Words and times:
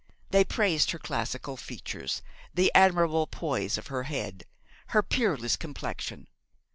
They 0.31 0.43
praised 0.43 0.89
her 0.89 0.97
classical 0.97 1.57
features, 1.57 2.23
the 2.55 2.71
admirable 2.73 3.27
poise 3.27 3.77
of 3.77 3.85
her 3.93 4.01
head, 4.05 4.45
her 4.87 5.03
peerless 5.03 5.55
complexion. 5.55 6.27